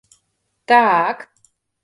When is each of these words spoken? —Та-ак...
—Та-ак... 0.67 1.19